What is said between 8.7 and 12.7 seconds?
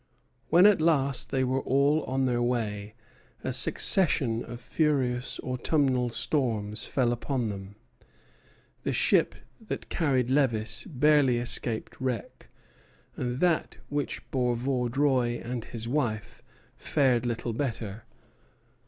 The ship that carried Lévis barely escaped wreck,